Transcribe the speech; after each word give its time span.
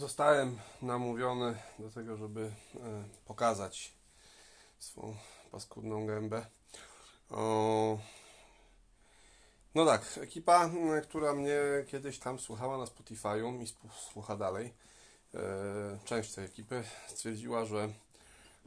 Zostałem 0.00 0.58
namówiony 0.82 1.56
do 1.78 1.90
tego, 1.90 2.16
żeby 2.16 2.40
e, 2.40 3.04
pokazać 3.24 3.92
swą 4.78 5.16
paskudną 5.50 6.06
gębę. 6.06 6.46
O... 7.30 7.98
No 9.74 9.86
tak, 9.86 10.18
ekipa, 10.22 10.70
która 11.02 11.34
mnie 11.34 11.58
kiedyś 11.86 12.18
tam 12.18 12.38
słuchała 12.38 12.78
na 12.78 12.84
Spotify'u 12.84 13.62
i 13.62 13.66
słucha 14.12 14.36
dalej, 14.36 14.74
e, 15.34 15.38
część 16.04 16.34
tej 16.34 16.44
ekipy 16.44 16.84
stwierdziła, 17.08 17.64
że 17.64 17.88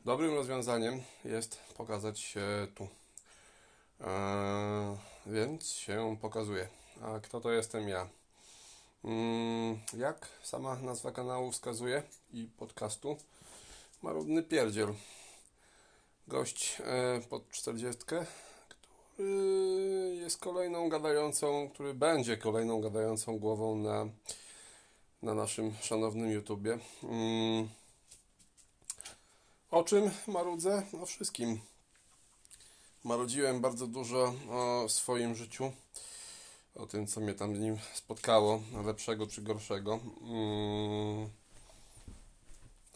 dobrym 0.06 0.34
rozwiązaniem 0.36 1.02
jest 1.26 1.60
pokazać 1.78 2.20
się 2.20 2.68
tu. 2.76 2.88
E, 4.02 4.98
więc 5.26 5.74
się 5.74 6.18
pokazuje. 6.22 6.68
A 7.02 7.20
kto 7.20 7.42
to 7.42 7.52
jestem 7.52 7.90
ja? 7.90 8.10
Mm, 9.04 9.80
Jak 9.98 10.30
sama 10.44 10.76
nazwa 10.76 11.12
kanału 11.12 11.52
wskazuje 11.52 12.04
i 12.34 12.48
podcastu, 12.58 13.18
marudny 14.02 14.44
pierdziel. 14.44 14.94
Gość 16.28 16.82
e, 16.86 17.22
pod 17.30 17.50
40, 17.50 18.02
który 18.06 18.26
jest 20.20 20.38
kolejną 20.38 20.90
gadającą, 20.90 21.70
który 21.74 21.94
będzie 21.94 22.38
kolejną 22.38 22.82
gadającą 22.82 23.40
głową 23.40 23.76
na, 23.76 24.06
na 25.22 25.34
naszym 25.34 25.74
szanownym 25.82 26.32
YouTubie. 26.32 26.80
Mm. 27.04 27.70
O 29.72 29.84
czym 29.84 30.12
marudzę? 30.28 30.84
O 31.02 31.06
wszystkim. 31.06 31.60
Marudziłem 33.04 33.62
bardzo 33.62 33.88
dużo 33.88 34.34
o 34.50 34.90
swoim 34.90 35.36
życiu 35.36 35.72
o 36.76 36.86
tym, 36.86 37.08
co 37.08 37.22
mnie 37.22 37.34
tam 37.34 37.56
z 37.56 37.60
nim 37.60 37.78
spotkało, 37.94 38.62
lepszego 38.86 39.28
czy 39.28 39.42
gorszego. 39.42 40.00
Mm, 40.22 41.30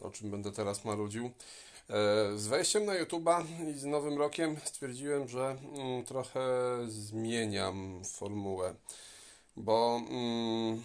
o 0.00 0.10
czym 0.10 0.30
będę 0.30 0.52
teraz 0.52 0.84
marudził. 0.84 1.26
E, 1.26 2.38
Z 2.38 2.46
wejściem 2.46 2.84
na 2.84 3.04
YouTube'a 3.04 3.44
i 3.70 3.78
z 3.78 3.84
nowym 3.84 4.18
rokiem 4.18 4.56
stwierdziłem, 4.64 5.28
że 5.28 5.56
mm, 5.74 6.04
trochę 6.04 6.40
zmieniam 6.88 8.02
formułę, 8.04 8.74
bo 9.56 10.00
mm, 10.10 10.82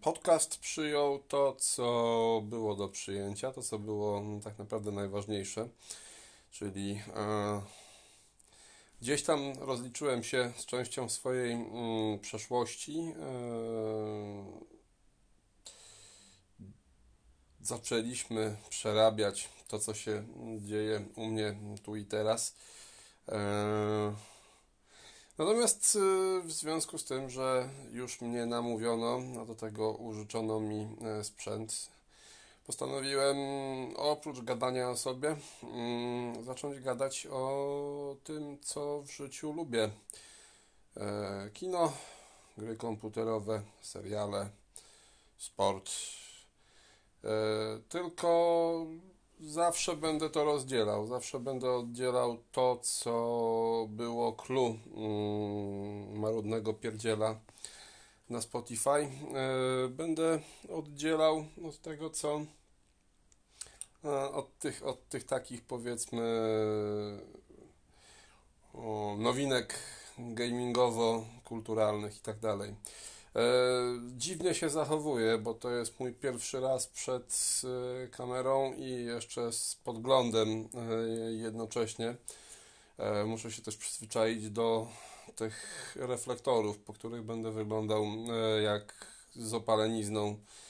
podcast 0.00 0.58
przyjął 0.58 1.18
to, 1.18 1.56
co 1.58 2.42
było 2.44 2.76
do 2.76 2.88
przyjęcia, 2.88 3.52
to, 3.52 3.62
co 3.62 3.78
było 3.78 4.22
tak 4.44 4.58
naprawdę 4.58 4.92
najważniejsze, 4.92 5.68
czyli 6.50 7.00
e, 7.16 7.60
Gdzieś 9.00 9.22
tam 9.22 9.52
rozliczyłem 9.58 10.22
się 10.22 10.52
z 10.56 10.66
częścią 10.66 11.08
swojej 11.08 11.52
mm, 11.52 12.18
przeszłości. 12.18 12.98
Eee, 12.98 13.14
zaczęliśmy 17.60 18.56
przerabiać 18.68 19.48
to, 19.68 19.78
co 19.78 19.94
się 19.94 20.24
dzieje 20.58 21.04
u 21.16 21.26
mnie 21.26 21.56
tu 21.82 21.96
i 21.96 22.04
teraz. 22.04 22.54
Eee, 23.28 24.12
natomiast 25.38 25.96
y, 25.96 26.42
w 26.42 26.52
związku 26.52 26.98
z 26.98 27.04
tym, 27.04 27.30
że 27.30 27.68
już 27.92 28.20
mnie 28.20 28.46
namówiono, 28.46 29.20
a 29.42 29.44
do 29.44 29.54
tego 29.54 29.92
użyczono 29.92 30.60
mi 30.60 30.96
e, 31.02 31.24
sprzęt, 31.24 31.88
postanowiłem 32.70 33.36
oprócz 33.96 34.40
gadania 34.40 34.90
o 34.90 34.96
sobie 34.96 35.36
mm, 35.62 36.44
zacząć 36.44 36.80
gadać 36.80 37.26
o 37.30 38.16
tym, 38.24 38.58
co 38.60 39.02
w 39.02 39.10
życiu 39.10 39.52
lubię. 39.52 39.90
E, 40.96 41.50
Kino, 41.54 41.92
gry 42.58 42.76
komputerowe, 42.76 43.62
seriale, 43.80 44.50
sport. 45.38 45.90
E, 47.24 47.28
Tylko 47.88 48.86
zawsze 49.40 49.96
będę 49.96 50.30
to 50.30 50.44
rozdzielał. 50.44 51.06
Zawsze 51.06 51.38
będę 51.40 51.70
oddzielał 51.70 52.36
to, 52.52 52.78
co 52.82 53.86
było 53.88 54.32
clue 54.32 54.78
mm, 54.96 56.20
marudnego 56.20 56.74
pierdziela 56.74 57.40
na 58.28 58.40
Spotify. 58.40 58.90
E, 58.90 59.08
Będę 59.88 60.40
oddzielał 60.68 61.44
od 61.68 61.78
tego, 61.80 62.10
co 62.10 62.40
od 64.32 64.58
tych, 64.58 64.86
od 64.86 65.08
tych 65.08 65.24
takich 65.24 65.62
powiedzmy 65.62 66.22
nowinek 69.18 69.78
gamingowo-kulturalnych 70.18 72.16
i 72.16 72.20
tak 72.20 72.38
dalej. 72.38 72.74
E, 73.36 73.42
Dziwnie 74.16 74.54
się 74.54 74.70
zachowuję, 74.70 75.38
bo 75.38 75.54
to 75.54 75.70
jest 75.70 76.00
mój 76.00 76.12
pierwszy 76.12 76.60
raz 76.60 76.86
przed 76.86 77.60
e, 78.04 78.08
kamerą 78.08 78.72
i 78.72 79.04
jeszcze 79.04 79.52
z 79.52 79.74
podglądem 79.84 80.48
e, 80.48 81.04
jednocześnie. 81.32 82.16
E, 82.98 83.24
Muszę 83.24 83.52
się 83.52 83.62
też 83.62 83.76
przyzwyczaić 83.76 84.50
do 84.50 84.88
tych 85.36 85.96
reflektorów, 86.00 86.78
po 86.78 86.92
których 86.92 87.22
będę 87.22 87.50
wyglądał 87.50 88.04
e, 88.04 88.62
jak 88.62 89.06
z 89.34 89.54
opalenizną 89.54 90.28
e, 90.28 90.69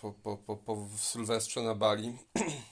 po, 0.00 0.12
po, 0.12 0.36
po, 0.36 0.56
po 0.56 0.86
Sylwestrze 0.96 1.62
na 1.62 1.74
Bali. 1.74 2.18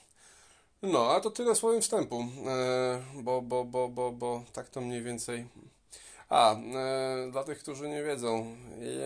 No, 0.81 1.11
a 1.11 1.19
to 1.19 1.31
tyle 1.31 1.55
słowem 1.55 1.81
wstępu, 1.81 2.25
e, 2.47 3.01
bo, 3.15 3.41
bo, 3.41 3.65
bo, 3.65 3.89
bo, 3.89 4.11
bo 4.11 4.43
tak 4.53 4.69
to 4.69 4.81
mniej 4.81 5.01
więcej. 5.01 5.47
A, 6.29 6.55
e, 6.55 7.31
dla 7.31 7.43
tych, 7.43 7.59
którzy 7.59 7.89
nie 7.89 8.03
wiedzą, 8.03 8.55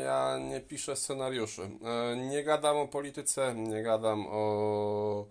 ja 0.03 0.38
nie 0.38 0.61
piszę 0.61 0.95
scenariuszy. 0.95 1.61
E, 1.61 2.16
nie 2.16 2.44
gadam 2.44 2.78
o 2.78 2.88
polityce, 2.88 3.56
nie 3.56 3.84
gadam 3.84 4.28
o 4.29 5.25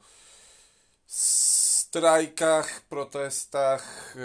strajkach, 1.06 2.80
protestach, 2.80 4.16
e, 4.16 4.20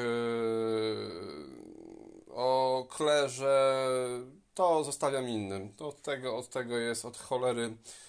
o 2.31 2.85
klerze. 2.89 3.77
To 4.53 4.83
zostawiam 4.83 5.29
innym. 5.29 5.73
Od 5.79 6.01
tego, 6.01 6.37
od 6.37 6.49
tego 6.49 6.77
jest 6.77 7.05
od 7.05 7.17
cholery 7.17 7.65
e, 7.65 8.06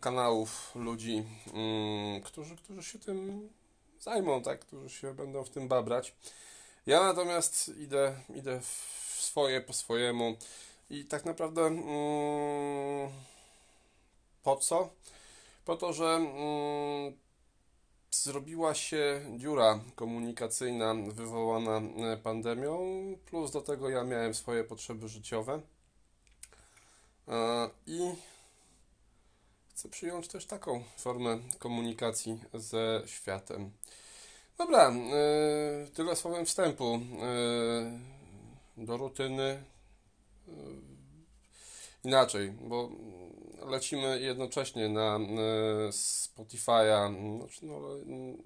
kanałów 0.00 0.72
ludzi, 0.74 1.24
mm, 1.54 2.22
którzy, 2.22 2.56
którzy 2.56 2.82
się 2.82 2.98
tym 2.98 3.48
zajmą, 4.00 4.42
tak? 4.42 4.60
Którzy 4.60 4.90
się 4.90 5.14
będą 5.14 5.44
w 5.44 5.50
tym 5.50 5.68
babrać. 5.68 6.14
Ja 6.86 7.00
natomiast 7.00 7.68
idę, 7.68 8.14
idę 8.34 8.60
w 8.60 8.66
swoje 9.20 9.60
po 9.60 9.72
swojemu 9.72 10.36
i 10.90 11.04
tak 11.04 11.24
naprawdę 11.24 11.62
mm, 11.62 13.10
po 14.42 14.56
co? 14.56 14.90
Po 15.64 15.76
to, 15.76 15.92
że 15.92 16.06
mm, 16.06 17.12
zrobiła 18.10 18.74
się 18.74 19.20
dziura 19.36 19.80
komunikacyjna 19.94 20.94
wywołana 20.94 21.80
e, 22.12 22.16
pandemią, 22.16 22.78
plus 23.26 23.50
do 23.50 23.60
tego 23.60 23.90
ja 23.90 24.04
miałem 24.04 24.34
swoje 24.34 24.64
potrzeby 24.64 25.08
życiowe 25.08 25.60
E, 27.28 27.70
i 27.86 28.14
chcę 29.76 29.88
przyjąć 29.88 30.28
też 30.28 30.46
taką 30.46 30.84
formę 30.96 31.38
komunikacji 31.58 32.40
ze 32.54 33.02
światem. 33.06 33.70
Dobra, 34.58 34.90
e, 34.90 35.86
tyle 35.94 36.16
słowem 36.16 36.46
wstępu 36.46 36.94
e, 36.94 38.84
do 38.84 38.96
rutyny. 38.96 39.62
E, 40.48 40.52
Inaczej, 42.04 42.50
bo 42.50 42.90
lecimy 43.66 44.20
jednocześnie 44.20 44.88
na 44.88 45.18
Spotify'a, 45.90 47.14
znaczy, 47.38 47.66
no, 47.66 47.92
mm, 47.94 48.36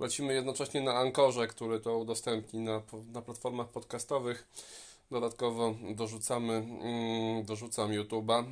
lecimy 0.00 0.34
jednocześnie 0.34 0.80
na 0.80 0.94
Ankorze, 0.94 1.46
który 1.46 1.80
to 1.80 1.98
udostępni 1.98 2.60
na, 2.60 2.82
na 3.12 3.22
platformach 3.22 3.68
podcastowych. 3.68 4.48
Dodatkowo 5.10 5.74
dorzucamy, 5.94 6.52
mm, 6.52 7.44
dorzucam 7.44 7.90
YouTube'a. 7.90 8.44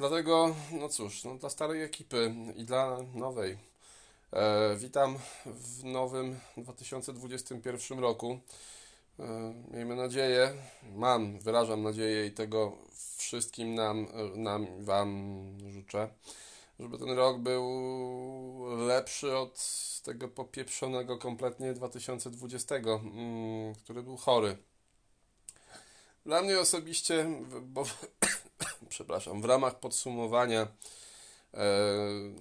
Dlatego, 0.00 0.54
no 0.72 0.88
cóż, 0.88 1.24
no, 1.24 1.34
dla 1.34 1.50
starej 1.50 1.82
ekipy 1.82 2.34
i 2.56 2.64
dla 2.64 2.98
nowej. 3.14 3.58
E, 4.32 4.76
witam 4.76 5.18
w 5.46 5.84
nowym 5.84 6.40
2021 6.56 7.98
roku. 7.98 8.40
E, 9.18 9.54
miejmy 9.70 9.96
nadzieję, 9.96 10.52
mam, 10.94 11.38
wyrażam 11.38 11.82
nadzieję 11.82 12.26
i 12.26 12.32
tego 12.32 12.72
wszystkim 13.16 13.74
nam, 13.74 14.06
nam 14.34 14.84
Wam 14.84 15.34
życzę, 15.70 16.08
żeby 16.78 16.98
ten 16.98 17.10
rok 17.10 17.38
był 17.38 17.66
lepszy 18.86 19.36
od 19.36 19.60
tego 20.04 20.28
popieprzonego 20.28 21.18
kompletnie 21.18 21.72
2020, 21.72 22.74
mm, 22.74 23.74
który 23.74 24.02
był 24.02 24.16
chory. 24.16 24.56
Dla 26.26 26.42
mnie 26.42 26.60
osobiście, 26.60 27.26
bo 27.62 27.84
przepraszam, 28.88 29.42
w 29.42 29.44
ramach 29.44 29.80
podsumowania, 29.80 30.60
e, 30.60 30.68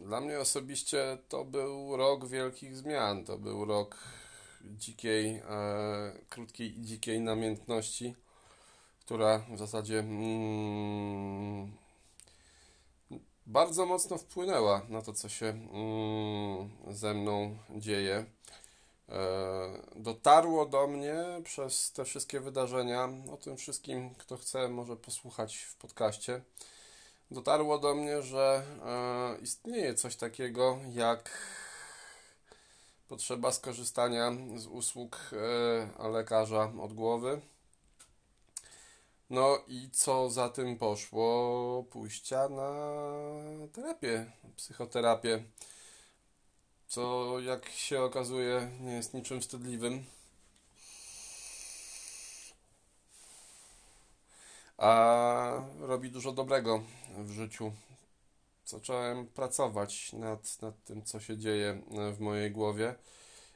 dla 0.06 0.21
mnie 0.21 0.39
osobiście 0.39 1.18
to 1.30 1.45
był 1.45 1.98
rok 1.98 2.27
wielkich 2.27 2.77
zmian. 2.77 3.25
To 3.25 3.38
był 3.38 3.66
rok 3.66 3.98
dzikiej, 4.62 5.36
e, 5.36 5.42
krótkiej 6.30 6.80
i 6.80 6.81
dzikiej 6.81 7.21
namiętności, 7.21 8.16
która 9.06 9.39
w 9.39 9.57
zasadzie 9.57 10.00
mm, 10.00 11.71
bardzo 13.45 13.86
mocno 13.86 14.18
wpłynęła 14.18 14.81
na 14.89 15.01
to, 15.01 15.13
co 15.13 15.30
się 15.30 15.45
mm, 15.45 16.69
ze 16.95 17.13
mną 17.13 17.57
dzieje. 17.69 18.25
E, 19.12 19.82
dotarło 19.96 20.66
do 20.66 20.88
mnie 20.88 21.16
przez 21.44 21.92
te 21.92 22.06
wszystkie 22.06 22.40
wydarzenia, 22.40 23.10
o 23.34 23.38
tym 23.38 23.58
wszystkim, 23.58 24.16
kto 24.16 24.38
chce, 24.38 24.68
może 24.68 24.96
posłuchać 24.96 25.58
w 25.58 25.76
podcaście. 25.76 26.42
Dotarło 27.32 27.80
do 27.80 27.96
mnie, 27.96 28.22
że 28.22 28.64
e, 28.86 29.42
istnieje 29.42 29.96
coś 29.96 30.16
takiego 30.16 30.80
jak 30.92 31.30
potrzeba 33.08 33.52
skorzystania 33.52 34.32
z 34.56 34.68
usług 34.68 35.20
e, 36.00 36.10
lekarza 36.10 36.72
od 36.82 36.94
głowy. 36.94 37.42
No 39.30 39.60
i 39.68 39.90
co 39.92 40.30
za 40.30 40.50
tym 40.50 40.78
poszło? 40.78 41.84
Pójścia 41.84 42.50
na 42.50 42.72
terapię, 43.74 44.32
psychoterapię 44.56 45.44
co 46.89 47.39
jak 47.39 47.69
się 47.69 48.01
okazuje 48.01 48.71
nie 48.80 48.91
jest 48.91 49.13
niczym 49.13 49.41
wstydliwym. 49.41 50.06
A 54.77 55.62
robi 55.80 56.12
dużo 56.12 56.31
dobrego 56.31 56.83
w 57.18 57.31
życiu. 57.31 57.71
Zacząłem 58.65 59.27
pracować 59.27 60.13
nad, 60.13 60.62
nad 60.62 60.83
tym, 60.83 61.03
co 61.03 61.19
się 61.19 61.38
dzieje 61.38 61.81
w 62.13 62.19
mojej 62.19 62.51
głowie 62.51 62.95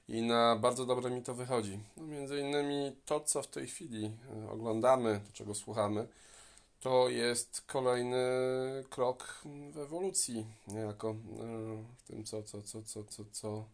i 0.08 0.22
na 0.22 0.56
bardzo 0.56 0.86
dobre 0.86 1.10
mi 1.10 1.24
to 1.24 1.34
wychodzi. 1.34 1.80
No, 1.98 2.04
między 2.04 2.40
innymi 2.40 2.96
to, 3.06 3.20
co 3.20 3.42
w 3.42 3.48
tej 3.48 3.68
chwili 3.68 4.12
oglądamy, 4.50 5.22
to 5.28 5.34
czego 5.34 5.56
słuchamy, 5.56 6.08
to 6.84 7.10
jest 7.10 7.62
kolejny 7.68 8.26
krok 8.90 9.42
w 9.72 9.78
ewolucji, 9.78 10.46
niejako 10.68 11.10
e, 11.10 11.16
w 11.98 12.04
tym, 12.08 12.24
co, 12.24 12.44
co, 12.44 12.62
co, 12.62 12.84
co, 12.84 13.04
co, 13.04 13.24
co 13.32 13.66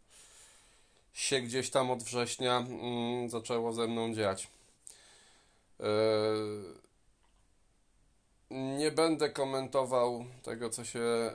się 1.14 1.42
gdzieś 1.42 1.70
tam 1.70 1.92
od 1.92 2.04
września 2.04 2.58
mm, 2.58 3.30
zaczęło 3.30 3.74
ze 3.74 3.88
mną 3.88 4.14
dziać. 4.14 4.48
E, 5.80 5.84
nie 8.52 8.92
będę 8.92 9.30
komentował 9.30 10.26
tego, 10.44 10.70
co 10.70 10.86
się 10.86 11.32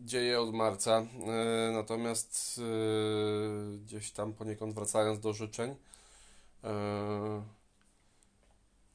dzieje 0.00 0.40
od 0.40 0.54
marca, 0.54 0.98
e, 0.98 1.72
natomiast 1.72 2.60
gdzieś 3.84 4.10
tam 4.10 4.32
poniekąd 4.32 4.74
wracając 4.74 5.20
do 5.20 5.32
życzeń, 5.32 5.74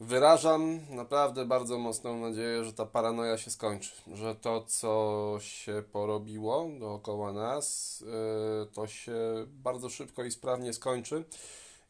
Wyrażam 0.08 0.80
naprawdę 0.90 1.46
bardzo 1.46 1.78
mocną 1.78 2.20
nadzieję, 2.20 2.66
że 2.66 2.74
ta 2.74 2.86
paranoja 2.86 3.38
się 3.38 3.52
skończy, 3.52 3.92
że 4.14 4.36
to, 4.36 4.64
co 4.68 5.36
się 5.40 5.84
porobiło 5.92 6.70
dookoła 6.80 7.34
nas, 7.34 8.02
y, 8.02 8.72
to 8.74 8.88
się 8.88 9.16
bardzo 9.48 9.90
szybko 9.90 10.24
i 10.24 10.32
sprawnie 10.32 10.74
skończy 10.74 11.24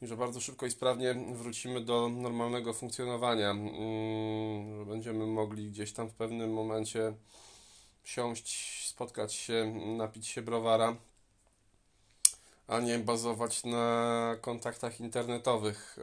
i 0.01 0.07
że 0.07 0.17
bardzo 0.17 0.41
szybko 0.41 0.65
i 0.65 0.71
sprawnie 0.71 1.13
wrócimy 1.33 1.81
do 1.81 2.09
normalnego 2.09 2.73
funkcjonowania, 2.73 3.51
mm, 3.51 4.77
że 4.77 4.85
będziemy 4.85 5.25
mogli 5.25 5.69
gdzieś 5.69 5.93
tam 5.93 6.09
w 6.09 6.13
pewnym 6.13 6.53
momencie 6.53 7.13
siąść, 8.03 8.87
spotkać 8.89 9.33
się, 9.33 9.73
napić 9.97 10.27
się 10.27 10.41
browara, 10.41 10.95
a 12.67 12.79
nie 12.79 12.99
bazować 12.99 13.63
na 13.63 14.35
kontaktach 14.41 14.99
internetowych 14.99 15.99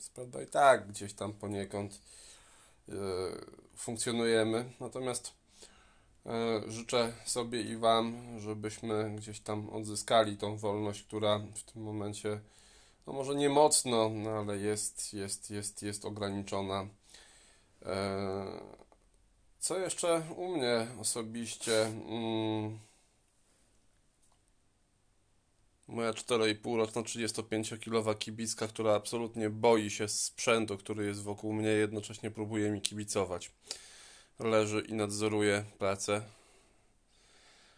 y, 0.00 0.10
prawda, 0.14 0.42
i 0.42 0.46
tak 0.46 0.88
gdzieś 0.88 1.12
tam 1.12 1.32
poniekąd 1.32 2.00
e, 2.88 2.92
funkcjonujemy. 3.76 4.72
Natomiast 4.80 5.32
e, 6.26 6.62
życzę 6.68 7.12
sobie 7.24 7.62
i 7.62 7.76
Wam, 7.76 8.40
żebyśmy 8.40 9.16
gdzieś 9.16 9.40
tam 9.40 9.70
odzyskali 9.70 10.36
tą 10.36 10.56
wolność, 10.56 11.02
która 11.02 11.38
w 11.38 11.62
tym 11.62 11.82
momencie, 11.82 12.40
no 13.06 13.12
może 13.12 13.34
nie 13.34 13.48
mocno, 13.48 14.08
no 14.08 14.30
ale 14.30 14.58
jest, 14.58 15.14
jest, 15.14 15.50
jest, 15.50 15.82
jest 15.82 16.04
ograniczona. 16.04 16.86
E, 17.82 18.60
co 19.58 19.78
jeszcze 19.78 20.22
u 20.36 20.48
mnie 20.48 20.86
osobiście? 21.00 21.86
Mm, 21.86 22.78
Moja 25.90 26.12
4,5 26.12 26.76
roczna 26.76 27.02
35-kilowa 27.02 28.14
kibicka, 28.14 28.68
która 28.68 28.94
absolutnie 28.94 29.50
boi 29.50 29.90
się 29.90 30.08
sprzętu, 30.08 30.78
który 30.78 31.06
jest 31.06 31.22
wokół 31.22 31.52
mnie, 31.52 31.68
jednocześnie 31.68 32.30
próbuje 32.30 32.70
mi 32.70 32.80
kibicować. 32.80 33.52
Leży 34.38 34.80
i 34.80 34.94
nadzoruje 34.94 35.64
pracę. 35.78 36.22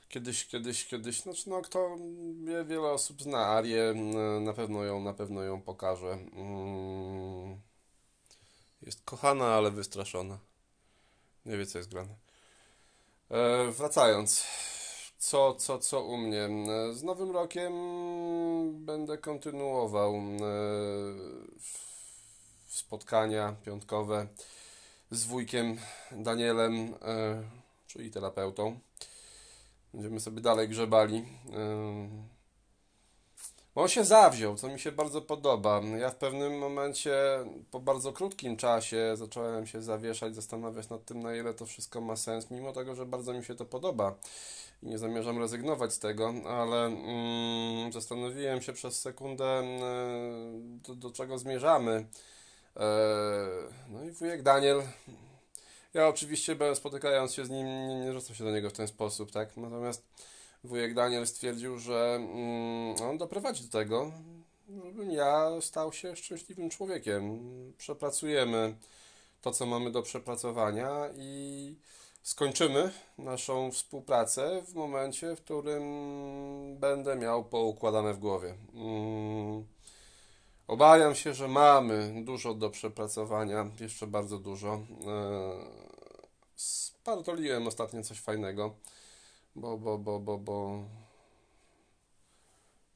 Kiedyś, 0.09 0.47
kiedyś, 0.47 0.87
kiedyś, 0.87 1.21
znaczy 1.21 1.51
no 1.51 1.63
kto 1.63 1.97
wie, 2.45 2.65
wiele 2.65 2.91
osób 2.91 3.23
zna 3.23 3.47
Arię, 3.47 3.95
na 4.41 4.53
pewno 4.53 4.85
ją, 4.85 5.01
na 5.01 5.15
pewno 5.15 5.43
ją 5.43 5.63
pokaże. 5.63 6.19
Mm. 6.33 7.61
Jest 8.83 9.03
kochana, 9.05 9.47
ale 9.47 9.71
wystraszona. 9.71 10.39
Nie 11.47 11.57
wie, 11.57 11.67
co 11.67 11.79
jest 11.79 11.91
grane. 11.91 12.15
E, 13.31 13.71
wracając 13.71 14.45
co, 15.23 15.55
co, 15.55 15.79
co 15.79 16.05
u 16.05 16.17
mnie. 16.17 16.49
Z 16.93 17.03
nowym 17.03 17.31
rokiem 17.31 17.73
będę 18.85 19.19
kontynuował 19.19 20.15
e, 20.15 20.21
spotkania 22.69 23.55
piątkowe 23.65 24.27
z 25.11 25.25
wujkiem 25.25 25.79
Danielem, 26.13 26.95
e, 27.03 27.43
czyli 27.87 28.11
terapeutą. 28.11 28.79
Będziemy 29.95 30.21
sobie 30.21 30.41
dalej 30.41 30.69
grzebali. 30.69 31.25
E, 31.53 32.09
on 33.75 33.89
się 33.89 34.05
zawziął, 34.05 34.57
co 34.57 34.69
mi 34.69 34.81
się 34.81 34.93
bardzo 34.93 35.23
podoba. 35.23 35.81
Ja 35.99 36.11
w 36.11 36.17
pewnym 36.17 36.59
momencie, 36.59 37.15
po 37.71 37.81
bardzo 37.81 38.13
krótkim 38.13 38.57
czasie, 38.57 39.17
zacząłem 39.17 39.67
się 39.67 39.83
zawieszać, 39.83 40.35
zastanawiać 40.35 40.89
nad 40.89 41.05
tym, 41.05 41.21
na 41.21 41.35
ile 41.35 41.55
to 41.55 41.67
wszystko 41.67 42.01
ma 42.01 42.17
sens, 42.17 42.51
mimo 42.51 42.73
tego, 42.73 42.95
że 42.95 43.07
bardzo 43.07 43.33
mi 43.33 43.45
się 43.45 43.55
to 43.55 43.65
podoba 43.65 44.15
i 44.83 44.87
nie 44.87 44.99
zamierzam 44.99 45.39
rezygnować 45.39 45.93
z 45.93 45.99
tego, 45.99 46.35
ale 46.49 46.87
mm, 46.87 47.93
zastanowiłem 47.93 48.63
się 48.63 48.73
przez 48.73 49.01
sekundę, 49.01 49.59
mm, 49.59 50.81
do, 50.81 50.95
do 50.95 51.11
czego 51.11 51.39
zmierzamy. 51.39 52.07
E, 52.77 52.87
no 53.89 54.05
i 54.05 54.11
wujek 54.11 54.43
Daniel. 54.43 54.83
Ja 55.95 56.09
oczywiście, 56.09 56.57
spotykając 56.75 57.35
się 57.35 57.45
z 57.45 57.51
nim, 57.51 57.67
nie, 57.67 58.01
nie 58.01 58.13
rzucam 58.13 58.37
się 58.37 58.45
do 58.45 58.51
niego 58.51 58.71
w 58.71 58.73
ten 58.73 58.89
sposób, 58.89 59.31
tak? 59.31 59.57
Natomiast 59.57 60.05
wujek 60.65 60.95
Daniel 60.95 61.27
stwierdził, 61.27 61.79
że 61.79 62.15
mm, 62.15 62.97
on 63.03 63.19
doprowadzi 63.19 63.65
do 63.65 63.79
tego, 63.79 64.13
żebym 64.85 65.11
ja 65.11 65.51
stał 65.61 65.93
się 65.93 66.17
szczęśliwym 66.17 66.71
człowiekiem. 66.71 67.41
Przepracujemy 67.79 68.75
to, 69.41 69.51
co 69.51 69.67
mamy 69.67 69.91
do 69.91 70.03
przepracowania 70.03 71.09
i 71.17 71.77
skończymy 72.23 72.91
naszą 73.19 73.71
współpracę 73.71 74.63
w 74.63 74.75
momencie, 74.75 75.37
w 75.37 75.41
którym 75.41 75.83
będę 76.79 77.17
miał 77.17 77.45
poukładane 77.45 78.15
w 78.15 78.19
głowie. 78.19 78.55
Mm, 78.75 79.67
obawiam 80.67 81.15
się, 81.15 81.35
że 81.35 81.49
mamy 81.49 82.25
dużo 82.25 82.55
do 82.55 82.71
przepracowania, 82.71 83.71
jeszcze 83.81 84.07
bardzo 84.07 84.39
dużo. 84.39 84.73
E, 84.75 84.83
spartoliłem 86.57 87.67
ostatnio 87.67 88.03
coś 88.03 88.21
fajnego, 88.21 88.75
bo, 89.57 89.79
bo, 89.79 89.99
bo, 89.99 90.21
bo, 90.21 90.39
bo 90.39 90.85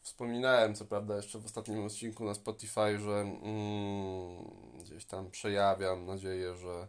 wspominałem, 0.03 0.75
co 0.75 0.85
prawda, 0.85 1.17
jeszcze 1.17 1.39
w 1.39 1.45
ostatnim 1.45 1.87
odcinku 1.87 2.25
na 2.25 2.35
Spotify, 2.35 2.99
że 2.99 3.21
mm, 3.21 4.45
gdzieś 4.81 5.05
tam 5.05 5.31
przejawiam 5.31 6.07
nadzieję, 6.07 6.57
że 6.57 6.89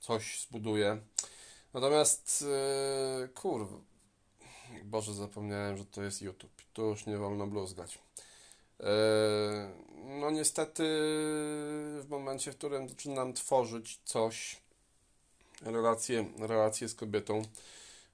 coś 0.00 0.40
zbuduje. 0.40 0.98
Natomiast 1.74 2.44
yy, 3.20 3.28
kurwa, 3.28 3.76
Boże, 4.84 5.14
zapomniałem, 5.14 5.76
że 5.76 5.84
to 5.84 6.02
jest 6.02 6.22
YouTube. 6.22 6.62
Tu 6.72 6.82
już 6.82 7.06
nie 7.06 7.18
wolno 7.18 7.46
bluzgać. 7.46 7.98
Yy, 8.78 8.86
no 10.20 10.30
niestety 10.30 10.82
w 12.00 12.06
momencie, 12.08 12.52
w 12.52 12.56
którym 12.56 12.88
zaczynam 12.88 13.32
tworzyć 13.32 14.00
coś, 14.04 14.56
relacje, 15.62 16.24
relacje 16.38 16.88
z 16.88 16.94
kobietą, 16.94 17.42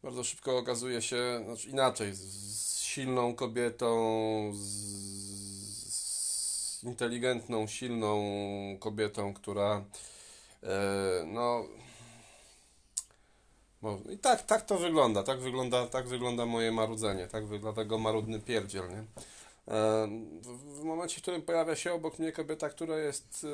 bardzo 0.02 0.24
szybko 0.24 0.58
okazuje 0.58 1.02
się, 1.02 1.42
znaczy 1.44 1.68
inaczej, 1.68 2.14
z, 2.14 2.20
z 2.20 2.80
silną 2.80 3.34
kobietą, 3.34 4.50
z, 4.54 4.66
z 6.78 6.84
inteligentną, 6.84 7.66
silną 7.66 8.22
kobietą, 8.80 9.34
która 9.34 9.84
no. 11.26 11.64
I 14.11 14.18
tak, 14.18 14.42
tak 14.42 14.66
to 14.66 14.78
wygląda, 14.78 15.23
tak 15.23 15.40
wygląda, 15.40 15.87
tak 15.87 16.08
wygląda 16.08 16.46
moje 16.46 16.73
marudzenie, 16.73 17.26
tak 17.26 17.46
wygląda 17.46 17.82
tego 17.82 17.99
marudny 17.99 18.40
pierdziel, 18.40 18.88
nie? 18.88 19.04
w, 20.42 20.80
w 20.80 20.82
momencie, 20.85 21.18
w 21.18 21.23
którym 21.23 21.42
pojawia 21.42 21.76
się 21.76 21.92
obok 21.92 22.18
mnie 22.18 22.32
kobieta, 22.32 22.68
która 22.68 22.99
jest, 22.99 23.46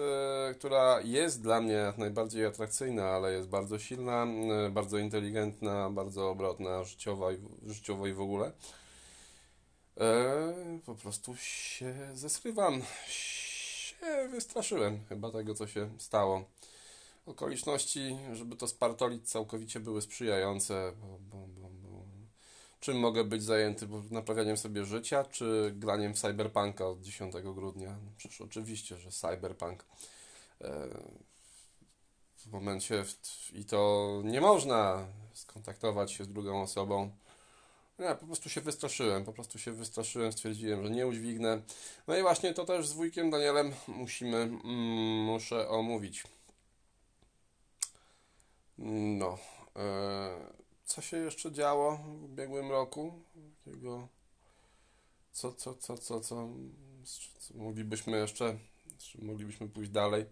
e, 0.50 0.54
która 0.54 1.00
jest 1.04 1.42
dla 1.42 1.60
mnie 1.60 1.92
najbardziej 1.98 2.46
atrakcyjna, 2.46 3.04
ale 3.04 3.32
jest 3.32 3.48
bardzo 3.48 3.78
silna, 3.78 4.26
e, 4.66 4.70
bardzo 4.70 4.98
inteligentna, 4.98 5.90
bardzo 5.90 6.30
obrotna, 6.30 6.84
życiowa 6.84 7.32
i, 7.32 7.38
życiowo 7.66 8.06
i 8.06 8.12
w 8.12 8.20
ogóle, 8.20 8.52
e, 10.00 10.54
po 10.86 10.94
prostu 10.94 11.36
się 11.36 11.94
zesrywam, 12.14 12.82
się 13.08 14.28
wystraszyłem 14.30 15.00
chyba 15.08 15.30
tego, 15.30 15.54
co 15.54 15.66
się 15.66 15.90
stało. 15.98 16.44
Okoliczności, 17.26 18.18
żeby 18.32 18.56
to 18.56 18.66
spartolić 18.66 19.30
całkowicie 19.30 19.80
były 19.80 20.02
sprzyjające, 20.02 20.92
bo, 21.00 21.18
bo, 21.18 21.46
bo, 21.46 21.68
bo 21.68 22.04
czym 22.82 22.98
mogę 22.98 23.24
być 23.24 23.42
zajęty? 23.42 23.88
Naprawianiem 24.10 24.56
sobie 24.56 24.84
życia, 24.84 25.24
czy 25.24 25.72
graniem 25.76 26.14
w 26.14 26.18
Cyberpunka 26.20 26.86
od 26.86 27.00
10 27.00 27.34
grudnia? 27.42 27.90
No 28.04 28.12
przecież 28.16 28.40
oczywiście, 28.40 28.96
że 28.96 29.10
Cyberpunk. 29.10 29.84
E, 30.60 30.88
w 32.36 32.52
momencie 32.52 33.04
w, 33.04 33.16
i 33.54 33.64
to 33.64 34.20
nie 34.24 34.40
można 34.40 35.06
skontaktować 35.34 36.12
się 36.12 36.24
z 36.24 36.28
drugą 36.28 36.62
osobą. 36.62 37.10
Ja 37.98 38.14
po 38.14 38.26
prostu 38.26 38.48
się 38.48 38.60
wystraszyłem, 38.60 39.24
po 39.24 39.32
prostu 39.32 39.58
się 39.58 39.72
wystraszyłem, 39.72 40.32
stwierdziłem, 40.32 40.82
że 40.82 40.90
nie 40.90 41.06
udźwignę. 41.06 41.62
No 42.06 42.16
i 42.16 42.22
właśnie 42.22 42.54
to 42.54 42.64
też 42.64 42.88
z 42.88 42.92
wujkiem 42.92 43.30
Danielem 43.30 43.72
musimy, 43.88 44.36
mm, 44.36 45.24
muszę 45.24 45.68
omówić. 45.68 46.24
No. 48.82 49.38
E, 49.76 50.52
co 50.84 51.02
się 51.02 51.16
jeszcze 51.16 51.52
działo 51.52 51.96
w 51.96 52.24
ubiegłym 52.24 52.70
roku? 52.70 53.22
Takiego, 53.64 54.08
co, 55.32 55.52
co, 55.52 55.74
co, 55.74 55.98
co, 55.98 56.20
co 56.20 56.48
moglibyśmy 57.54 58.18
jeszcze, 58.18 58.58
moglibyśmy 59.18 59.68
pójść 59.68 59.90
dalej? 59.90 60.24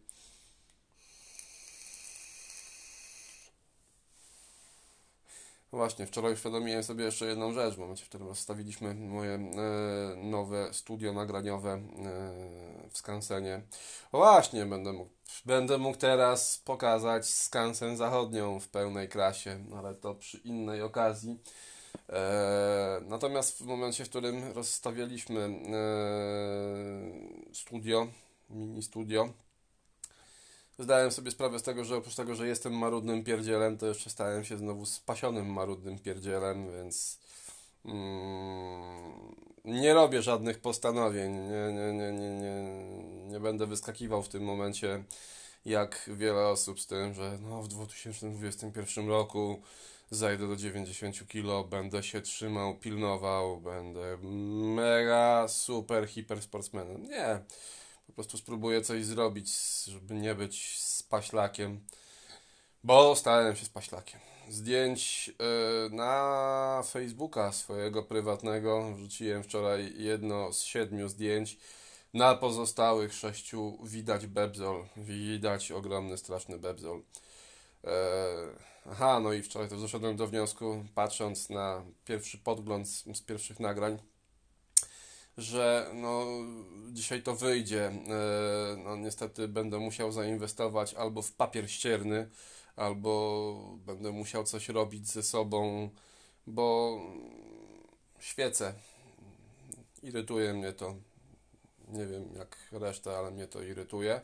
Właśnie, 5.72 6.06
wczoraj 6.06 6.32
uświadomiłem 6.32 6.82
sobie 6.82 7.04
jeszcze 7.04 7.26
jedną 7.26 7.52
rzecz, 7.52 7.74
w 7.74 7.78
momencie, 7.78 8.04
w 8.04 8.08
którym 8.08 8.28
rozstawiliśmy 8.28 8.94
moje 8.94 9.34
e, 9.34 9.40
nowe 10.16 10.74
studio 10.74 11.12
nagraniowe 11.12 11.72
e, 11.72 11.80
w 12.90 12.98
Skansenie. 12.98 13.62
Właśnie, 14.12 14.66
będę 14.66 14.92
mógł, 14.92 15.10
będę 15.44 15.78
mógł 15.78 15.98
teraz 15.98 16.58
pokazać 16.58 17.28
Skansen 17.28 17.96
Zachodnią 17.96 18.60
w 18.60 18.68
pełnej 18.68 19.08
krasie, 19.08 19.64
ale 19.76 19.94
to 19.94 20.14
przy 20.14 20.38
innej 20.38 20.82
okazji. 20.82 21.38
E, 22.08 23.00
natomiast 23.06 23.58
w 23.58 23.66
momencie, 23.66 24.04
w 24.04 24.08
którym 24.08 24.52
rozstawialiśmy 24.52 25.40
e, 25.40 25.50
studio, 27.54 28.06
mini 28.50 28.82
studio, 28.82 29.32
zdałem 30.80 31.10
sobie 31.10 31.30
sprawę 31.30 31.58
z 31.58 31.62
tego, 31.62 31.84
że 31.84 31.96
oprócz 31.96 32.14
tego, 32.14 32.34
że 32.34 32.48
jestem 32.48 32.78
marudnym 32.78 33.24
pierdzielem, 33.24 33.78
to 33.78 33.86
jeszcze 33.86 34.10
stałem 34.10 34.44
się 34.44 34.58
znowu 34.58 34.86
spasionym 34.86 35.52
marudnym 35.52 35.98
pierdzielem, 35.98 36.72
więc 36.72 37.18
mm, 37.84 39.34
nie 39.64 39.94
robię 39.94 40.22
żadnych 40.22 40.60
postanowień, 40.60 41.32
nie, 41.32 41.72
nie, 41.72 41.92
nie, 41.92 42.12
nie, 42.12 42.30
nie, 42.30 42.74
nie 43.28 43.40
będę 43.40 43.66
wyskakiwał 43.66 44.22
w 44.22 44.28
tym 44.28 44.42
momencie 44.42 45.04
jak 45.64 46.10
wiele 46.16 46.46
osób 46.46 46.80
z 46.80 46.86
tym, 46.86 47.14
że 47.14 47.38
no 47.42 47.62
w 47.62 47.68
2021 47.68 49.08
roku 49.08 49.62
zajdę 50.10 50.48
do 50.48 50.56
90 50.56 51.28
kg, 51.28 51.68
będę 51.70 52.02
się 52.02 52.20
trzymał, 52.20 52.74
pilnował, 52.74 53.60
będę 53.60 54.18
mega 54.74 55.48
super 55.48 56.08
hiper 56.08 56.42
sportsmenem. 56.42 57.02
Nie 57.02 57.40
po 58.10 58.14
prostu 58.14 58.38
spróbuję 58.38 58.82
coś 58.82 59.04
zrobić, 59.04 59.50
żeby 59.84 60.14
nie 60.14 60.34
być 60.34 60.78
spaślakiem, 60.78 61.80
bo 62.84 63.16
stałem 63.16 63.56
się 63.56 63.64
spaślakiem. 63.64 64.20
Zdjęć 64.48 65.28
yy, 65.28 65.96
na 65.96 66.82
Facebooka 66.86 67.52
swojego 67.52 68.02
prywatnego 68.02 68.92
wrzuciłem 68.94 69.42
wczoraj 69.42 69.94
jedno 69.96 70.52
z 70.52 70.62
siedmiu 70.62 71.08
zdjęć. 71.08 71.58
Na 72.14 72.34
pozostałych 72.34 73.14
sześciu 73.14 73.78
widać 73.82 74.26
bebzol, 74.26 74.86
widać 74.96 75.72
ogromny, 75.72 76.18
straszny 76.18 76.58
bebzol. 76.58 77.02
Yy, 77.84 77.90
aha, 78.90 79.20
no 79.20 79.32
i 79.32 79.42
wczoraj 79.42 79.68
też 79.68 79.80
doszedłem 79.80 80.16
do 80.16 80.26
wniosku, 80.26 80.84
patrząc 80.94 81.50
na 81.50 81.84
pierwszy 82.04 82.38
podgląd 82.38 82.88
z 82.88 83.20
pierwszych 83.20 83.60
nagrań, 83.60 83.98
że 85.40 85.90
no, 85.94 86.26
dzisiaj 86.92 87.22
to 87.22 87.36
wyjdzie. 87.36 87.86
E, 87.86 88.76
no, 88.84 88.96
niestety 88.96 89.48
będę 89.48 89.78
musiał 89.78 90.12
zainwestować 90.12 90.94
albo 90.94 91.22
w 91.22 91.32
papier 91.32 91.70
ścierny, 91.70 92.28
albo 92.76 93.78
będę 93.86 94.12
musiał 94.12 94.44
coś 94.44 94.68
robić 94.68 95.08
ze 95.08 95.22
sobą, 95.22 95.90
bo 96.46 97.00
świecę. 98.18 98.74
Irytuje 100.02 100.54
mnie 100.54 100.72
to. 100.72 100.94
Nie 101.88 102.06
wiem 102.06 102.34
jak 102.36 102.56
reszta, 102.72 103.18
ale 103.18 103.30
mnie 103.30 103.46
to 103.46 103.62
irytuje. 103.62 104.20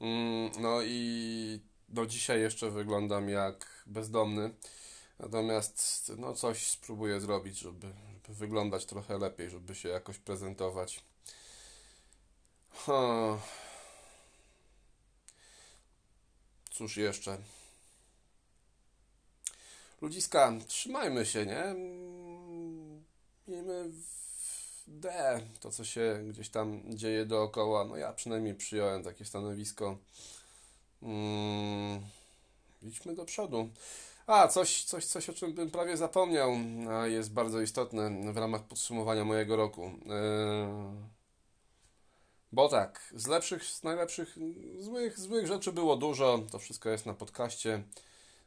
Mm, 0.00 0.50
no 0.58 0.82
i 0.82 1.60
do 1.88 2.06
dzisiaj 2.06 2.40
jeszcze 2.40 2.70
wyglądam 2.70 3.28
jak 3.28 3.84
bezdomny. 3.86 4.50
Natomiast 5.18 6.12
no 6.18 6.34
coś 6.34 6.66
spróbuję 6.66 7.20
zrobić, 7.20 7.58
żeby, 7.58 7.92
żeby 8.12 8.38
wyglądać 8.38 8.86
trochę 8.86 9.18
lepiej, 9.18 9.50
żeby 9.50 9.74
się 9.74 9.88
jakoś 9.88 10.18
prezentować. 10.18 11.04
Hmm. 12.72 13.38
Cóż 16.70 16.96
jeszcze? 16.96 17.38
Ludziska, 20.00 20.52
trzymajmy 20.66 21.26
się, 21.26 21.46
nie? 21.46 21.74
Miejmy 23.48 23.90
D 24.86 25.40
to, 25.60 25.70
co 25.70 25.84
się 25.84 26.24
gdzieś 26.28 26.48
tam 26.48 26.82
dzieje 26.96 27.26
dookoła. 27.26 27.84
No 27.84 27.96
ja 27.96 28.12
przynajmniej 28.12 28.54
przyjąłem 28.54 29.02
takie 29.02 29.24
stanowisko. 29.24 29.98
Hmm. 31.00 32.00
Idźmy 32.82 33.14
do 33.14 33.24
przodu. 33.24 33.70
A, 34.26 34.48
coś, 34.48 34.84
coś, 34.84 35.04
coś, 35.04 35.28
o 35.28 35.32
czym 35.32 35.52
bym 35.52 35.70
prawie 35.70 35.96
zapomniał, 35.96 36.50
a 36.90 37.06
jest 37.06 37.32
bardzo 37.32 37.60
istotne 37.60 38.32
w 38.32 38.36
ramach 38.36 38.62
podsumowania 38.62 39.24
mojego 39.24 39.56
roku. 39.56 39.82
Yy... 39.82 41.16
Bo 42.52 42.68
tak, 42.68 43.12
z 43.14 43.26
lepszych, 43.26 43.64
z 43.64 43.82
najlepszych, 43.82 44.38
złych, 44.78 45.20
złych 45.20 45.46
rzeczy 45.46 45.72
było 45.72 45.96
dużo, 45.96 46.38
to 46.50 46.58
wszystko 46.58 46.88
jest 46.90 47.06
na 47.06 47.14
podcaście. 47.14 47.82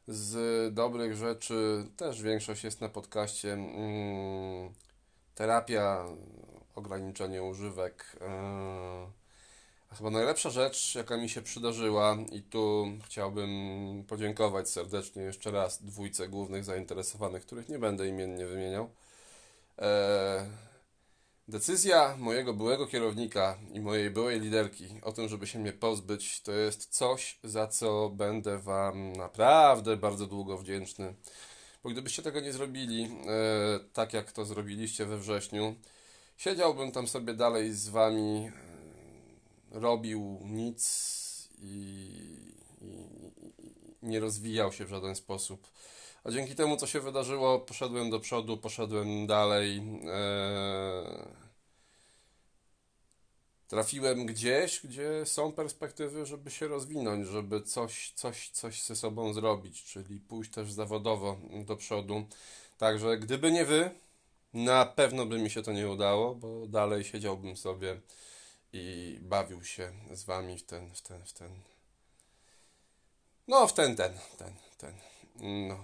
Z 0.07 0.73
dobrych 0.73 1.15
rzeczy 1.15 1.87
też 1.97 2.21
większość 2.21 2.63
jest 2.63 2.81
na 2.81 2.89
podcaście. 2.89 3.47
Yy... 3.47 4.71
Terapia, 5.35 6.05
ograniczenie 6.75 7.43
używek. 7.43 8.17
Yy 8.21 9.18
Chyba 9.97 10.09
najlepsza 10.09 10.49
rzecz, 10.49 10.95
jaka 10.95 11.17
mi 11.17 11.29
się 11.29 11.41
przydarzyła, 11.41 12.17
i 12.31 12.41
tu 12.41 12.85
chciałbym 13.05 13.49
podziękować 14.07 14.69
serdecznie 14.69 15.23
jeszcze 15.23 15.51
raz 15.51 15.83
dwójce 15.83 16.27
głównych 16.27 16.63
zainteresowanych, 16.63 17.45
których 17.45 17.69
nie 17.69 17.79
będę 17.79 18.07
imiennie 18.07 18.45
wymieniał. 18.45 18.89
Eee, 19.77 20.45
decyzja 21.47 22.15
mojego 22.17 22.53
byłego 22.53 22.87
kierownika 22.87 23.57
i 23.73 23.81
mojej 23.81 24.09
byłej 24.09 24.39
liderki 24.39 24.87
o 25.01 25.11
tym, 25.11 25.29
żeby 25.29 25.47
się 25.47 25.59
mnie 25.59 25.73
pozbyć, 25.73 26.41
to 26.41 26.51
jest 26.51 26.87
coś, 26.87 27.39
za 27.43 27.67
co 27.67 28.09
będę 28.09 28.59
Wam 28.59 29.13
naprawdę 29.13 29.97
bardzo 29.97 30.27
długo 30.27 30.57
wdzięczny. 30.57 31.13
Bo 31.83 31.89
gdybyście 31.89 32.21
tego 32.21 32.39
nie 32.39 32.53
zrobili, 32.53 33.03
e, 33.03 33.79
tak 33.93 34.13
jak 34.13 34.31
to 34.31 34.45
zrobiliście 34.45 35.05
we 35.05 35.17
wrześniu, 35.17 35.75
siedziałbym 36.37 36.91
tam 36.91 37.07
sobie 37.07 37.33
dalej 37.33 37.73
z 37.73 37.89
Wami 37.89 38.51
robił 39.71 40.39
nic 40.45 41.49
i, 41.61 42.07
i, 42.81 43.07
nie 44.03 44.19
rozwijał 44.19 44.71
się 44.71 44.85
w 44.85 44.89
żaden 44.89 45.15
sposób. 45.15 45.67
A 46.23 46.31
dzięki 46.31 46.55
temu, 46.55 46.77
co 46.77 46.87
się 46.87 46.99
wydarzyło, 46.99 47.59
poszedłem 47.59 48.09
do 48.09 48.19
przodu, 48.19 48.57
poszedłem 48.57 49.27
dalej. 49.27 49.83
E, 50.05 51.49
trafiłem 53.67 54.25
gdzieś, 54.25 54.81
gdzie 54.83 55.25
są 55.25 55.51
perspektywy, 55.51 56.25
żeby 56.25 56.51
się 56.51 56.67
rozwinąć, 56.67 57.27
żeby 57.27 57.61
coś, 57.61 58.11
coś, 58.15 58.49
coś 58.49 58.83
ze 58.83 58.95
sobą 58.95 59.33
zrobić, 59.33 59.83
czyli 59.83 60.19
pójść 60.19 60.51
też 60.51 60.71
zawodowo 60.71 61.37
do 61.65 61.75
przodu. 61.75 62.25
Także 62.77 63.17
gdyby 63.17 63.51
nie 63.51 63.65
wy, 63.65 63.91
na 64.53 64.85
pewno 64.85 65.25
by 65.25 65.39
mi 65.39 65.49
się 65.49 65.61
to 65.61 65.71
nie 65.71 65.89
udało, 65.89 66.35
bo 66.35 66.67
dalej 66.67 67.03
siedziałbym 67.03 67.57
sobie 67.57 68.01
i 68.73 69.17
bawił 69.21 69.63
się 69.63 69.91
z 70.11 70.23
wami 70.23 70.57
w 70.57 70.63
ten, 70.63 70.95
w 70.95 71.01
ten, 71.01 71.25
w 71.25 71.33
ten. 71.33 71.61
No, 73.47 73.67
w 73.67 73.73
ten, 73.73 73.95
ten, 73.95 74.13
ten, 74.37 74.53
ten. 74.77 74.93
No. 75.67 75.77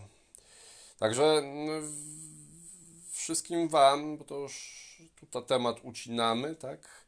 Także 1.00 1.42
no, 1.44 1.72
wszystkim 3.12 3.70
Wam, 3.70 4.18
bo 4.18 4.24
to 4.24 4.36
już 4.36 4.86
tutaj 5.20 5.46
temat 5.46 5.80
ucinamy, 5.84 6.56
tak? 6.56 7.06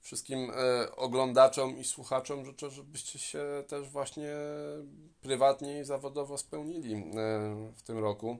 Wszystkim 0.00 0.50
e, 0.50 0.96
oglądaczom 0.96 1.78
i 1.78 1.84
słuchaczom 1.84 2.44
życzę, 2.44 2.70
żebyście 2.70 3.18
się 3.18 3.64
też 3.68 3.88
właśnie 3.88 4.32
prywatnie 5.20 5.80
i 5.80 5.84
zawodowo 5.84 6.38
spełnili 6.38 6.94
e, 6.94 7.02
w 7.76 7.82
tym 7.82 7.98
roku. 7.98 8.38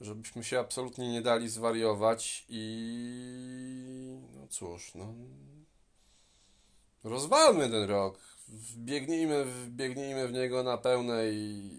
Żebyśmy 0.00 0.44
się 0.44 0.58
absolutnie 0.58 1.12
nie 1.12 1.22
dali 1.22 1.48
zwariować 1.48 2.44
i 2.48 4.18
no 4.34 4.46
cóż, 4.48 4.94
no 4.94 5.14
rozwalmy 7.04 7.70
ten 7.70 7.84
rok. 7.84 8.18
Wbiegnijmy, 8.48 9.44
wbiegnijmy 9.44 10.28
w 10.28 10.32
niego 10.32 10.62
na 10.62 10.78
pełnej 10.78 11.70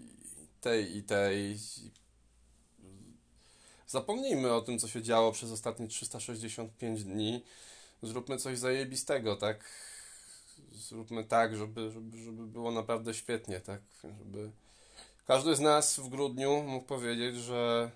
tej 0.60 0.96
i 0.96 1.02
tej. 1.02 1.58
Zapomnijmy 3.86 4.52
o 4.52 4.60
tym, 4.60 4.78
co 4.78 4.88
się 4.88 5.02
działo 5.02 5.32
przez 5.32 5.50
ostatnie 5.50 5.88
365 5.88 7.04
dni. 7.04 7.44
Zróbmy 8.02 8.36
coś 8.36 8.58
zajebistego, 8.58 9.36
tak? 9.36 9.64
Zróbmy 10.72 11.24
tak, 11.24 11.56
żeby, 11.56 11.90
żeby, 11.90 12.18
żeby 12.18 12.46
było 12.46 12.70
naprawdę 12.70 13.14
świetnie, 13.14 13.60
tak? 13.60 13.80
Żeby 14.18 14.50
każdy 15.26 15.56
z 15.56 15.60
nas 15.60 16.00
w 16.00 16.08
grudniu 16.08 16.62
mógł 16.62 16.86
powiedzieć, 16.86 17.36
że 17.36 17.90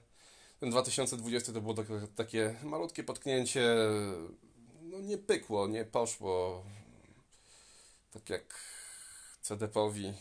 ten 0.60 0.70
2020 0.70 1.52
to 1.52 1.60
było 1.60 1.74
takie 2.16 2.54
malutkie 2.62 3.04
potknięcie. 3.04 3.76
No 4.82 5.00
nie 5.00 5.18
pykło, 5.18 5.66
nie 5.66 5.84
poszło. 5.84 6.64
Tak 8.12 8.30
jak 8.30 8.54
CDP-owi 9.42 10.14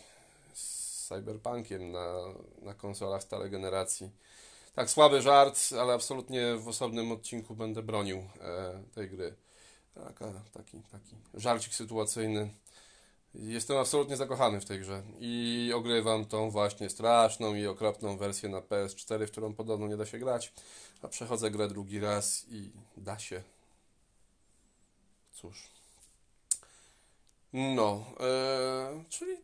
z 0.54 1.08
Cyberpunkiem 1.08 1.92
na, 1.92 2.16
na 2.62 2.74
konsolach 2.74 3.24
starej 3.24 3.52
generacji. 3.52 4.12
Tak, 4.76 4.90
słaby 4.90 5.22
żart, 5.22 5.60
ale 5.80 5.94
absolutnie 5.94 6.56
w 6.56 6.68
osobnym 6.68 7.12
odcinku 7.12 7.56
będę 7.56 7.84
bronił 7.84 8.18
e, 8.18 8.84
tej 8.96 9.10
gry. 9.10 9.36
Taka, 9.96 10.34
taki, 10.54 10.82
taki 10.92 11.16
żarcik 11.34 11.74
sytuacyjny. 11.74 12.50
Jestem 13.34 13.78
absolutnie 13.78 14.18
zakochany 14.18 14.62
w 14.62 14.66
tej 14.66 14.80
grze 14.80 15.04
i 15.20 15.72
ogrywam 15.76 16.26
tą 16.26 16.50
właśnie 16.50 16.90
straszną 16.90 17.56
i 17.56 17.68
okropną 17.68 18.18
wersję 18.18 18.50
na 18.50 18.62
PS4, 18.62 19.28
w 19.28 19.32
którą 19.32 19.54
podobno 19.54 19.88
nie 19.88 19.98
da 19.98 20.06
się 20.06 20.20
grać, 20.20 20.54
a 21.02 21.08
przechodzę 21.08 21.52
grę 21.52 21.68
drugi 21.68 22.00
raz 22.00 22.46
i 22.50 22.72
da 22.98 23.20
się. 23.20 23.44
Cóż. 25.34 25.79
No, 27.54 28.06
e, 28.20 29.04
czyli 29.10 29.38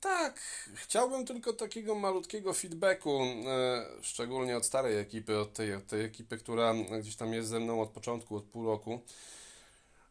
tak, 0.00 0.40
chciałbym 0.74 1.26
tylko 1.26 1.52
takiego 1.52 1.94
malutkiego 1.94 2.54
feedbacku, 2.54 3.22
e, 3.22 3.86
szczególnie 4.02 4.56
od 4.56 4.66
starej 4.66 4.98
ekipy, 4.98 5.38
od 5.38 5.52
tej, 5.52 5.74
od 5.74 5.86
tej 5.86 6.04
ekipy, 6.04 6.38
która 6.38 6.74
gdzieś 7.00 7.16
tam 7.16 7.32
jest 7.32 7.48
ze 7.48 7.60
mną 7.60 7.82
od 7.82 7.90
początku, 7.90 8.36
od 8.36 8.44
pół 8.44 8.66
roku. 8.66 9.00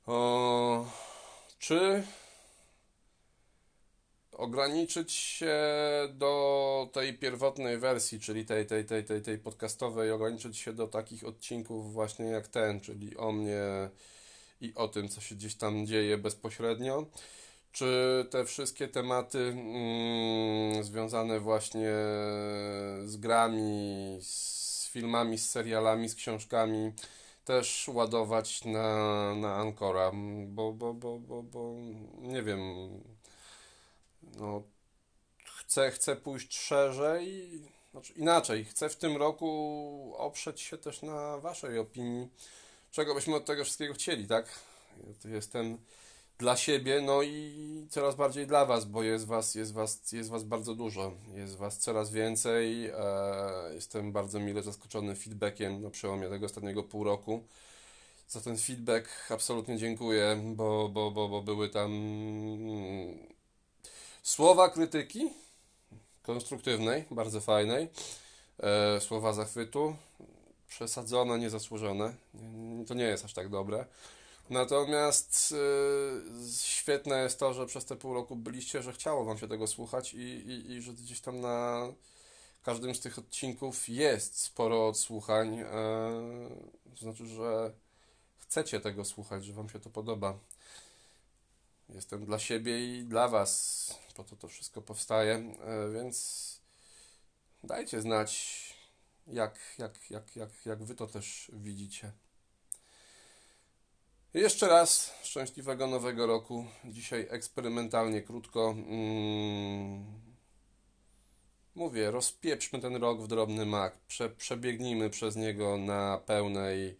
O, 0.07 0.85
czy 1.59 2.03
ograniczyć 4.31 5.11
się 5.11 5.55
do 6.13 6.89
tej 6.93 7.17
pierwotnej 7.17 7.77
wersji, 7.77 8.19
czyli 8.19 8.45
tej, 8.45 8.65
tej, 8.65 8.85
tej, 8.85 9.03
tej, 9.03 9.21
tej 9.21 9.37
podcastowej, 9.37 10.11
ograniczyć 10.11 10.57
się 10.57 10.73
do 10.73 10.87
takich 10.87 11.23
odcinków 11.23 11.93
właśnie 11.93 12.25
jak 12.25 12.47
ten, 12.47 12.81
czyli 12.81 13.17
o 13.17 13.31
mnie 13.31 13.89
i 14.61 14.75
o 14.75 14.87
tym, 14.87 15.09
co 15.09 15.21
się 15.21 15.35
gdzieś 15.35 15.55
tam 15.55 15.85
dzieje 15.85 16.17
bezpośrednio. 16.17 17.05
Czy 17.71 18.25
te 18.29 18.45
wszystkie 18.45 18.87
tematy 18.87 19.39
mm, 19.39 20.83
związane 20.83 21.39
właśnie 21.39 21.89
z 23.05 23.17
grami, 23.19 24.17
z 24.21 24.87
filmami, 24.89 25.37
z 25.37 25.49
serialami, 25.49 26.09
z 26.09 26.15
książkami 26.15 26.91
też 27.45 27.87
ładować 27.87 28.65
na, 28.65 29.35
na 29.35 29.55
Ancora, 29.55 30.11
bo, 30.47 30.73
bo, 30.73 30.93
bo, 30.93 31.19
bo, 31.19 31.43
bo 31.43 31.73
nie 32.17 32.43
wiem, 32.43 32.59
no, 34.23 34.63
chcę, 35.45 35.91
chcę 35.91 36.15
pójść 36.15 36.57
szerzej, 36.57 37.49
znaczy 37.91 38.13
inaczej, 38.13 38.65
chcę 38.65 38.89
w 38.89 38.95
tym 38.95 39.17
roku 39.17 40.13
oprzeć 40.17 40.61
się 40.61 40.77
też 40.77 41.01
na 41.01 41.37
Waszej 41.37 41.79
opinii, 41.79 42.27
czego 42.91 43.15
byśmy 43.15 43.35
od 43.35 43.45
tego 43.45 43.63
wszystkiego 43.63 43.93
chcieli, 43.93 44.27
tak? 44.27 44.45
Jestem 45.25 45.77
dla 46.37 46.57
siebie, 46.57 47.01
no 47.01 47.21
i 47.21 47.87
coraz 47.89 48.15
bardziej 48.15 48.47
dla 48.47 48.65
Was, 48.65 48.85
bo 48.85 49.03
jest 49.03 49.25
Was, 49.25 49.55
jest 49.55 49.73
was, 49.73 50.11
jest 50.11 50.29
was 50.29 50.43
bardzo 50.43 50.75
dużo, 50.75 51.13
jest 51.33 51.57
Was 51.57 51.77
coraz 51.77 52.11
więcej. 52.11 52.87
E, 52.87 52.93
jestem 53.73 54.11
bardzo 54.11 54.39
mile 54.39 54.63
zaskoczony 54.63 55.15
feedbackiem 55.15 55.81
na 55.81 55.89
przełomie 55.89 56.29
tego 56.29 56.45
ostatniego 56.45 56.83
pół 56.83 57.03
roku. 57.03 57.43
Za 58.27 58.41
ten 58.41 58.57
feedback 58.57 59.09
absolutnie 59.29 59.77
dziękuję, 59.77 60.41
bo, 60.45 60.89
bo, 60.89 61.11
bo, 61.11 61.29
bo 61.29 61.41
były 61.41 61.69
tam 61.69 61.91
słowa 64.23 64.69
krytyki 64.69 65.29
konstruktywnej, 66.23 67.05
bardzo 67.11 67.41
fajnej, 67.41 67.87
e, 68.59 69.01
słowa 69.01 69.33
zachwytu, 69.33 69.95
przesadzone, 70.71 71.39
niezasłużone. 71.39 72.15
To 72.87 72.93
nie 72.93 73.03
jest 73.03 73.25
aż 73.25 73.33
tak 73.33 73.49
dobre. 73.49 73.85
Natomiast 74.49 75.51
yy, 75.51 76.23
świetne 76.61 77.23
jest 77.23 77.39
to, 77.39 77.53
że 77.53 77.65
przez 77.65 77.85
te 77.85 77.95
pół 77.95 78.13
roku 78.13 78.35
byliście, 78.35 78.83
że 78.83 78.93
chciało 78.93 79.25
Wam 79.25 79.37
się 79.37 79.47
tego 79.47 79.67
słuchać 79.67 80.13
i, 80.13 80.17
i, 80.17 80.71
i 80.71 80.81
że 80.81 80.93
gdzieś 80.93 81.21
tam 81.21 81.41
na 81.41 81.87
każdym 82.63 82.95
z 82.95 82.99
tych 82.99 83.19
odcinków 83.19 83.89
jest 83.89 84.39
sporo 84.39 84.87
odsłuchań. 84.87 85.55
Yy, 85.55 85.65
to 86.95 87.01
znaczy, 87.01 87.25
że 87.25 87.71
chcecie 88.37 88.79
tego 88.79 89.05
słuchać, 89.05 89.45
że 89.45 89.53
Wam 89.53 89.69
się 89.69 89.79
to 89.79 89.89
podoba. 89.89 90.39
Jestem 91.89 92.25
dla 92.25 92.39
siebie 92.39 92.99
i 92.99 93.03
dla 93.03 93.27
Was. 93.27 93.99
Po 94.15 94.23
to 94.23 94.35
to 94.35 94.47
wszystko 94.47 94.81
powstaje, 94.81 95.33
yy, 95.33 95.93
więc 95.93 96.59
dajcie 97.63 98.01
znać, 98.01 98.70
jak, 99.31 99.59
jak, 99.77 100.11
jak, 100.11 100.35
jak, 100.35 100.49
jak 100.65 100.83
Wy 100.83 100.95
to 100.95 101.07
też 101.07 101.51
widzicie. 101.53 102.11
Jeszcze 104.33 104.67
raz 104.67 105.13
szczęśliwego 105.23 105.87
nowego 105.87 106.27
roku. 106.27 106.65
Dzisiaj 106.85 107.27
eksperymentalnie 107.29 108.21
krótko. 108.21 108.75
Mm, 108.77 110.05
mówię, 111.75 112.11
rozpieprzmy 112.11 112.79
ten 112.79 112.95
rok 112.95 113.21
w 113.21 113.27
drobny 113.27 113.65
mak. 113.65 113.97
Prze, 114.07 114.29
przebiegnijmy 114.29 115.09
przez 115.09 115.35
niego 115.35 115.77
na 115.77 116.17
pełnej 116.25 116.97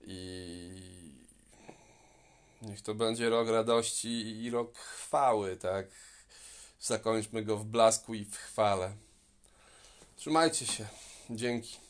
i 0.00 0.70
niech 2.62 2.82
to 2.82 2.94
będzie 2.94 3.30
rok 3.30 3.48
radości 3.48 4.42
i 4.42 4.50
rok 4.50 4.78
chwały, 4.78 5.56
tak? 5.56 5.86
Zakończmy 6.80 7.42
go 7.42 7.56
w 7.56 7.64
blasku 7.64 8.14
i 8.14 8.24
w 8.24 8.36
chwale. 8.36 8.92
Trzymajcie 10.16 10.66
się. 10.66 10.86
Dzięki. 11.30 11.89